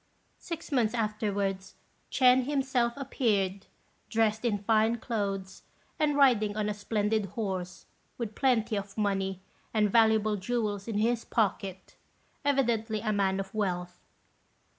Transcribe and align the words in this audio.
Six 0.39 0.71
months 0.71 0.95
afterwards 0.95 1.75
Ch'ên 2.09 2.45
himself 2.45 2.93
appeared, 2.97 3.67
dressed 4.09 4.43
in 4.43 4.57
fine 4.57 4.95
clothes, 4.97 5.61
and 5.99 6.17
riding 6.17 6.57
on 6.57 6.67
a 6.69 6.73
splendid 6.73 7.25
horse, 7.37 7.85
with 8.17 8.33
plenty 8.33 8.75
of 8.75 8.97
money, 8.97 9.43
and 9.75 9.91
valuable 9.91 10.37
jewels 10.37 10.87
in 10.87 10.97
his 10.97 11.23
pocket 11.23 11.97
evidently 12.43 13.01
a 13.01 13.13
man 13.13 13.39
of 13.39 13.53
wealth. 13.53 13.99